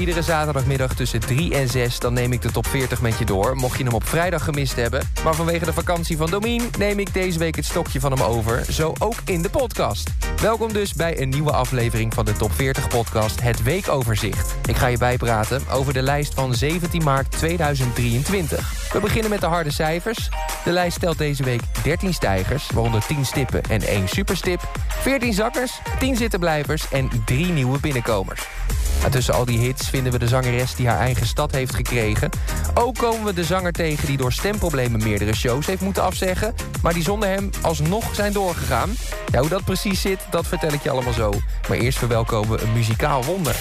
[0.00, 3.56] Iedere zaterdagmiddag tussen 3 en 6 dan neem ik de top 40 met je door.
[3.56, 5.10] Mocht je hem op vrijdag gemist hebben.
[5.24, 8.64] Maar vanwege de vakantie van Domien neem ik deze week het stokje van hem over.
[8.72, 10.10] Zo ook in de podcast.
[10.40, 14.54] Welkom dus bij een nieuwe aflevering van de Top 40 podcast Het Weekoverzicht.
[14.68, 18.92] Ik ga je bijpraten over de lijst van 17 maart 2023.
[18.92, 20.28] We beginnen met de harde cijfers.
[20.64, 24.60] De lijst stelt deze week 13 stijgers, waaronder 10 stippen en 1 superstip.
[24.88, 28.48] 14 zakkers, 10 zittenblijvers en 3 nieuwe binnenkomers.
[29.10, 32.30] Tussen al die hits vinden we de zangeres die haar eigen stad heeft gekregen.
[32.74, 36.54] Ook komen we de zanger tegen die door stemproblemen meerdere shows heeft moeten afzeggen...
[36.82, 38.90] maar die zonder hem alsnog zijn doorgegaan.
[39.32, 41.32] Ja, hoe dat precies zit, dat vertel ik je allemaal zo.
[41.68, 43.56] Maar eerst verwelkomen we een muzikaal wonder.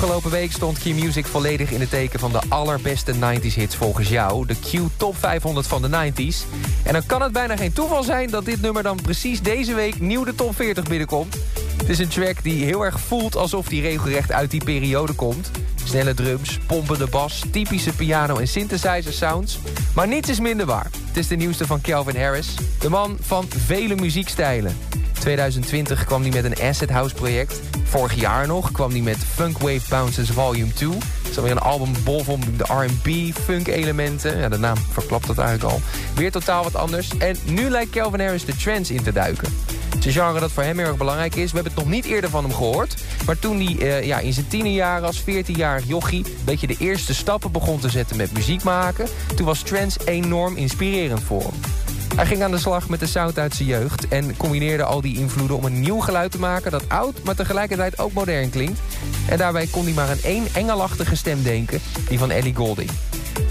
[0.00, 4.46] Afgelopen week stond Q-Music volledig in het teken van de allerbeste 90s hits volgens jou.
[4.46, 6.36] De Q Top 500 van de 90s.
[6.84, 10.00] En dan kan het bijna geen toeval zijn dat dit nummer dan precies deze week
[10.00, 11.36] nieuw de top 40 binnenkomt.
[11.76, 15.50] Het is een track die heel erg voelt alsof die regelrecht uit die periode komt.
[15.84, 19.58] Snelle drums, pompende bas, typische piano en synthesizer sounds.
[19.94, 20.90] Maar niets is minder waar.
[21.06, 24.76] Het is de nieuwste van Calvin Harris, de man van vele muziekstijlen.
[25.20, 27.60] 2020 kwam hij met een Acid House project.
[27.84, 30.90] Vorig jaar nog kwam hij met Funk Wave Bounces Volume 2.
[30.90, 34.38] Dat is alweer een album bol van de R&B, funk elementen.
[34.38, 35.80] Ja, de naam verklapt dat eigenlijk al.
[36.14, 37.16] Weer totaal wat anders.
[37.18, 39.48] En nu lijkt Calvin Harris de trance in te duiken.
[39.94, 41.50] Het is genre dat voor hem heel erg belangrijk is.
[41.50, 42.94] We hebben het nog niet eerder van hem gehoord.
[43.26, 46.24] Maar toen hij uh, ja, in zijn tienerjaren als 14-jarig jochie...
[46.24, 49.06] een beetje de eerste stappen begon te zetten met muziek maken...
[49.36, 51.69] toen was trance enorm inspirerend voor hem.
[52.16, 54.08] Hij ging aan de slag met de sound uit zijn jeugd...
[54.08, 56.70] en combineerde al die invloeden om een nieuw geluid te maken...
[56.70, 58.80] dat oud, maar tegelijkertijd ook modern klinkt.
[59.28, 61.80] En daarbij kon hij maar aan één engelachtige stem denken...
[62.08, 62.90] die van Ellie Goulding.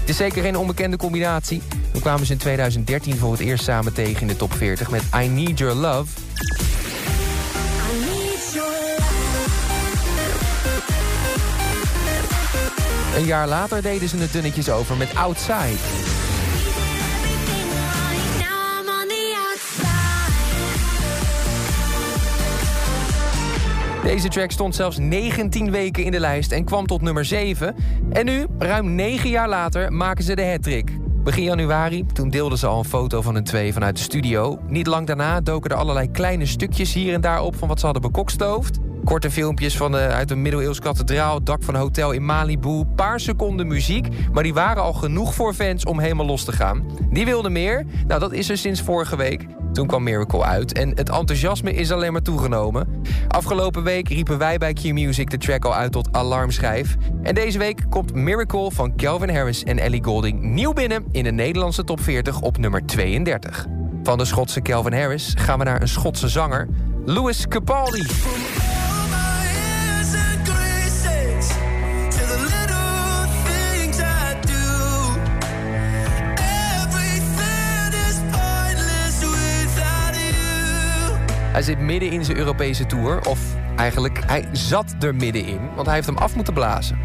[0.00, 1.62] Het is zeker geen onbekende combinatie.
[1.92, 4.90] We kwamen ze in 2013 voor het eerst samen tegen in de top 40...
[4.90, 6.10] met I Need Your Love...
[13.16, 15.78] Een jaar later deden ze het dunnetjes over met Outside.
[24.02, 27.74] Deze track stond zelfs 19 weken in de lijst en kwam tot nummer 7.
[28.10, 30.90] En nu, ruim 9 jaar later, maken ze de hattrick.
[31.24, 34.58] Begin januari, toen deelden ze al een foto van hun twee vanuit de studio.
[34.66, 37.56] Niet lang daarna doken er allerlei kleine stukjes hier en daar op...
[37.56, 38.78] van wat ze hadden bekokstoofd.
[39.04, 42.84] Korte filmpjes van de, uit een middeleeuws kathedraal, dak van een hotel in Malibu.
[42.84, 46.84] Paar seconden muziek, maar die waren al genoeg voor fans om helemaal los te gaan.
[47.10, 47.84] Die wilden meer.
[48.06, 49.46] Nou, dat is er sinds vorige week.
[49.72, 53.02] Toen kwam Miracle uit en het enthousiasme is alleen maar toegenomen.
[53.28, 56.96] Afgelopen week riepen wij bij Q-Music de track al uit tot alarmschijf.
[57.22, 61.04] En deze week komt Miracle van Calvin Harris en Ellie Golding nieuw binnen...
[61.10, 63.66] in de Nederlandse top 40 op nummer 32.
[64.02, 66.68] Van de Schotse Calvin Harris gaan we naar een Schotse zanger,
[67.04, 68.06] Louis Capaldi.
[81.58, 83.26] Hij zit midden in zijn Europese tour.
[83.26, 83.40] Of
[83.76, 85.60] eigenlijk, hij zat er middenin.
[85.74, 86.98] Want hij heeft hem af moeten blazen.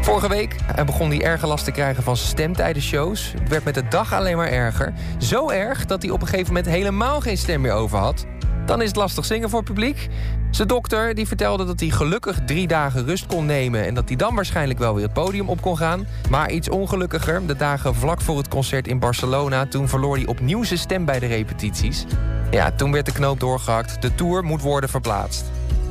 [0.00, 0.56] Vorige week
[0.86, 3.32] begon hij erge last te krijgen van zijn stem tijdens shows.
[3.38, 4.92] Het werd met de dag alleen maar erger.
[5.18, 8.26] Zo erg dat hij op een gegeven moment helemaal geen stem meer over had.
[8.66, 10.08] Dan is het lastig zingen voor het publiek.
[10.50, 13.86] Zijn dokter die vertelde dat hij gelukkig drie dagen rust kon nemen...
[13.86, 16.06] en dat hij dan waarschijnlijk wel weer het podium op kon gaan.
[16.30, 19.66] Maar iets ongelukkiger, de dagen vlak voor het concert in Barcelona...
[19.66, 22.04] toen verloor hij opnieuw zijn stem bij de repetities.
[22.50, 24.02] Ja, toen werd de knoop doorgehakt.
[24.02, 25.44] De tour moet worden verplaatst.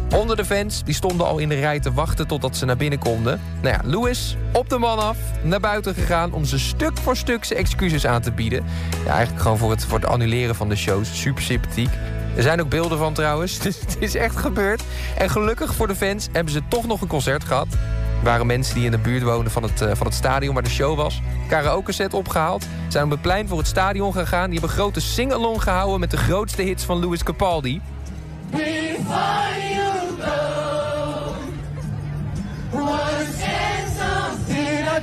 [0.09, 3.41] Honderden fans die stonden al in de rij te wachten totdat ze naar binnen konden.
[3.61, 6.33] Nou ja, Lewis op de man af, naar buiten gegaan...
[6.33, 8.63] om ze stuk voor stuk zijn excuses aan te bieden.
[9.05, 11.21] Ja, eigenlijk gewoon voor het, voor het annuleren van de shows.
[11.21, 11.91] Super sympathiek.
[12.35, 14.83] Er zijn ook beelden van trouwens, dus het is echt gebeurd.
[15.17, 17.67] En gelukkig voor de fans hebben ze toch nog een concert gehad.
[18.19, 20.63] Er waren mensen die in de buurt woonden van het, uh, van het stadion waar
[20.63, 21.21] de show was.
[21.47, 22.65] Karaoke set opgehaald.
[22.87, 24.49] Zijn op het plein voor het stadion gegaan.
[24.49, 27.81] Die hebben grote sing-along gehouden met de grootste hits van Louis Capaldi.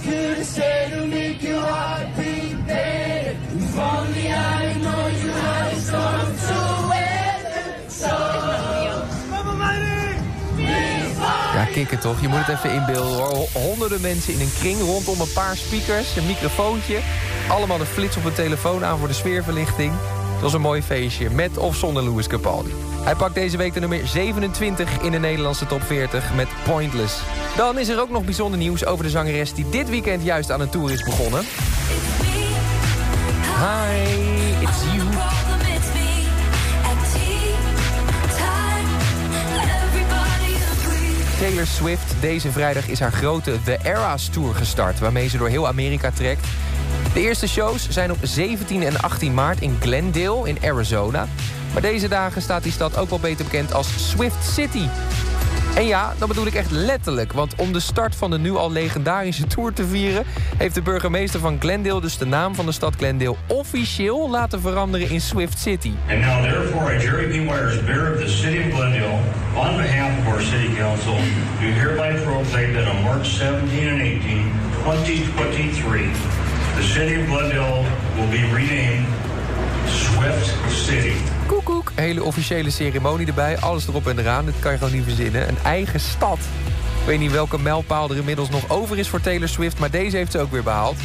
[0.03, 1.00] Go,
[11.89, 12.21] Toch.
[12.21, 13.49] Je moet het even inbeelden hoor.
[13.53, 16.99] Honderden mensen in een kring rondom een paar speakers, een microfoontje.
[17.49, 19.93] Allemaal de flits op een telefoon aan voor de sfeerverlichting.
[20.33, 22.71] Het was een mooi feestje, met of zonder Louis Capaldi.
[23.03, 27.21] Hij pakt deze week de nummer 27 in de Nederlandse top 40 met Pointless.
[27.57, 29.55] Dan is er ook nog bijzonder nieuws over de zangeres...
[29.55, 31.41] die dit weekend juist aan een tour is begonnen.
[33.59, 35.30] Hi, it's you.
[41.41, 42.15] Taylor Swift.
[42.21, 44.99] Deze vrijdag is haar grote The Eras Tour gestart...
[44.99, 46.47] waarmee ze door heel Amerika trekt.
[47.15, 51.29] De eerste shows zijn op 17 en 18 maart in Glendale in Arizona.
[51.73, 54.85] Maar deze dagen staat die stad ook wel beter bekend als Swift City.
[55.75, 57.33] En ja, dat bedoel ik echt letterlijk.
[57.33, 60.25] Want om de start van de nu al legendarische tour te vieren...
[60.57, 63.37] heeft de burgemeester van Glendale dus de naam van de stad Glendale...
[63.47, 65.93] officieel laten veranderen in Swift City.
[66.09, 67.45] And now therefore Jerry B.
[67.45, 69.19] Mayor of the city of Glendale,
[69.57, 71.17] on behalf of our city council,
[71.61, 74.53] do hereby proclaim that on March 17 and 18,
[74.85, 76.11] 2023,
[76.77, 77.85] the city of Glendale
[78.17, 79.07] will be renamed
[79.87, 81.40] Swift City.
[81.51, 81.93] Koekoek.
[81.95, 83.59] Hele officiële ceremonie erbij.
[83.59, 84.45] Alles erop en eraan.
[84.45, 85.49] Dit kan je gewoon niet verzinnen.
[85.49, 86.39] Een eigen stad.
[87.01, 89.79] Ik weet niet welke mijlpaal er inmiddels nog over is voor Taylor Swift...
[89.79, 90.97] maar deze heeft ze ook weer behaald.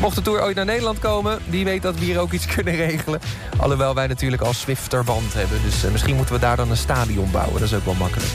[0.00, 2.74] Mocht de tour ooit naar Nederland komen, wie weet dat we hier ook iets kunnen
[2.74, 3.20] regelen.
[3.56, 5.62] Alhoewel wij natuurlijk al Swifterband hebben.
[5.62, 7.60] Dus eh, misschien moeten we daar dan een stadion bouwen.
[7.60, 8.30] Dat is ook wel makkelijk.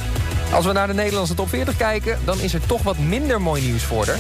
[0.54, 2.20] Als we naar de Nederlandse top 40 kijken...
[2.26, 4.20] dan is er toch wat minder mooi nieuws voor haar.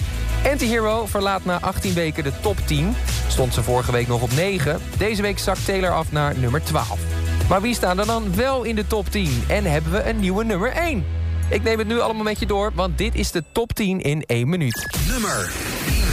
[0.52, 2.96] Anti-Hero verlaat na 18 weken de top 10.
[3.28, 4.80] Stond ze vorige week nog op 9.
[4.98, 7.25] Deze week zakt Taylor af naar nummer 12.
[7.50, 9.44] Maar wie staan er dan wel in de top 10?
[9.48, 11.06] En hebben we een nieuwe nummer 1?
[11.50, 14.24] Ik neem het nu allemaal met je door, want dit is de top 10 in
[14.26, 14.98] 1 minuut.
[15.08, 15.52] Nummer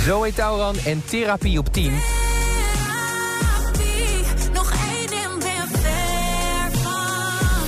[0.05, 1.93] Zoe Tauran en Therapie op 10.
[4.52, 7.67] Nog één en ben ver van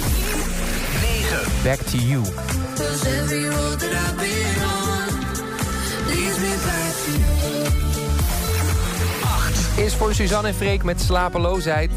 [1.01, 1.63] 9.
[1.63, 2.23] Back to You.
[2.77, 5.09] Cause every road that I've been on
[6.07, 7.11] leads me back to
[9.77, 9.87] you.
[9.87, 11.91] Is voor Suzanne en Freek met slapeloosheid.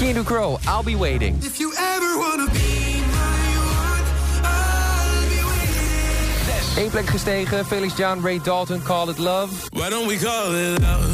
[0.00, 0.06] Je.
[0.06, 1.36] Kino Crow, I'll Be Waiting.
[1.42, 4.04] If you ever wanna be my one,
[4.42, 6.84] I'll be waiting.
[6.84, 9.50] Eén plek gestegen, Felix John, Ray Dalton, Call It Love.
[9.72, 11.04] Why don't we call it love?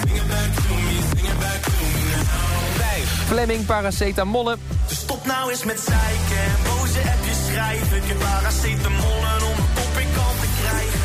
[0.00, 2.76] Sing it back to me, sing it back to me now.
[2.76, 3.26] Vijf.
[3.26, 4.56] Fleming, Paracetamolle.
[4.88, 7.96] Dus stop nou eens met zeiken en boze appjes schrijven.
[7.96, 11.00] Ik heb paracetamollen om een kop in kant te krijgen.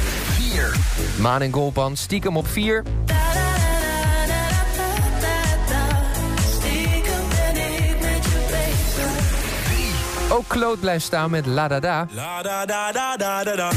[0.51, 0.75] 4.
[1.21, 2.83] Maan en Golpan, stiekem op 4.
[10.29, 12.07] Ook Claude blijft staan met La Da Da.
[12.15, 13.55] La da da da.
[13.55, 13.71] La.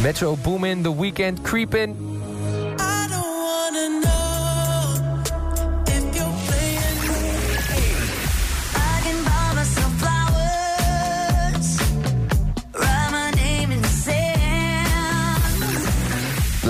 [0.00, 2.05] Metro Boomin, The Weekend, Creepin'.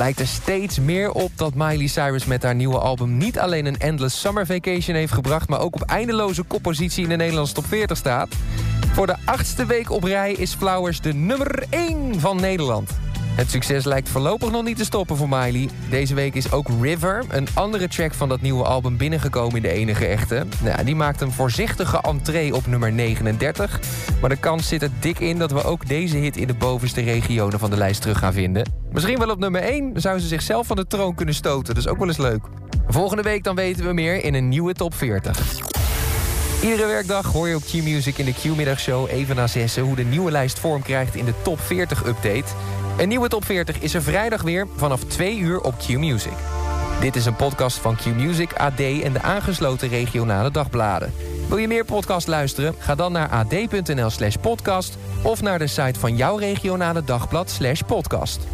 [0.06, 3.17] Lijkt er steeds meer op dat Miley Cyrus met haar nieuwe album...
[3.17, 5.49] niet alleen een Endless Summer Vacation heeft gebracht...
[5.49, 8.29] maar ook op eindeloze koppositie in de Nederlandse top 40 staat.
[8.93, 12.91] Voor de achtste week op rij is Flowers de nummer 1 van Nederland.
[13.37, 15.69] Het succes lijkt voorlopig nog niet te stoppen voor Miley.
[15.90, 18.97] Deze week is ook River, een andere track van dat nieuwe album...
[18.97, 20.47] binnengekomen in de enige echte.
[20.62, 23.81] Nou, die maakt een voorzichtige entree op nummer 39.
[24.21, 26.37] Maar de kans zit er dik in dat we ook deze hit...
[26.37, 28.71] in de bovenste regionen van de lijst terug gaan vinden.
[28.93, 31.75] Misschien wel op nummer 1 zou ze zichzelf van de troon kunnen stoten.
[31.75, 32.45] Dat is ook wel eens leuk.
[32.88, 35.40] Volgende week dan weten we meer in een nieuwe top 40.
[36.62, 39.83] Iedere werkdag hoor je op Q-Music in de Q-middagshow even na zessen...
[39.83, 42.55] hoe de nieuwe lijst vorm krijgt in de top 40-update.
[42.99, 46.33] Een nieuwe top 40 is er vrijdag weer vanaf 2 uur op Q-Music.
[47.00, 51.12] Dit is een podcast van Q-Music, AD en de aangesloten regionale dagbladen.
[51.49, 52.75] Wil je meer podcast luisteren?
[52.79, 54.99] Ga dan naar ad.nl slash podcast...
[55.23, 58.47] of naar de site van jouw regionale dagblad slash podcast.